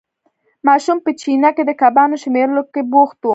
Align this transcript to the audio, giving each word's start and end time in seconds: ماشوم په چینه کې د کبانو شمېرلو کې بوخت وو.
ماشوم 0.67 0.97
په 1.05 1.11
چینه 1.21 1.49
کې 1.55 1.63
د 1.65 1.71
کبانو 1.81 2.15
شمېرلو 2.23 2.63
کې 2.73 2.81
بوخت 2.91 3.19
وو. 3.23 3.29